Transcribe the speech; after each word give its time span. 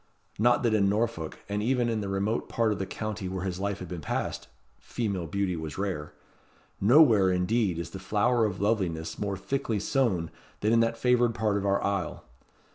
Not 0.39 0.63
that 0.63 0.73
in 0.73 0.89
Norfolk, 0.89 1.37
and 1.47 1.61
even 1.61 1.87
in 1.87 2.01
the 2.01 2.09
remote 2.09 2.49
part 2.49 2.71
of 2.71 2.79
the 2.79 2.87
county 2.87 3.29
where 3.29 3.43
his 3.43 3.59
life 3.59 3.77
had 3.77 3.87
been 3.87 4.01
passed, 4.01 4.47
female 4.79 5.27
beauty 5.27 5.55
was 5.55 5.77
rare. 5.77 6.13
Nowhere, 6.79 7.29
indeed, 7.29 7.77
is 7.77 7.91
the 7.91 7.99
flower 7.99 8.45
of 8.45 8.59
loveliness 8.59 9.19
more 9.19 9.37
thickly 9.37 9.79
sown 9.79 10.31
than 10.61 10.73
in 10.73 10.79
that 10.79 10.97
favoured 10.97 11.35
part 11.35 11.55
of 11.55 11.67
our 11.67 11.83
isle. 11.83 12.25